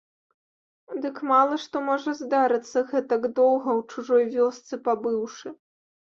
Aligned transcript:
Дык 1.01 1.17
мала 1.31 1.57
што 1.65 1.81
можа 1.89 2.13
здарыцца, 2.19 2.83
гэтак 2.93 3.27
доўга 3.41 3.69
ў 3.75 3.81
чужой 3.91 4.23
вёсцы 4.37 4.73
пабыўшы. 4.89 5.53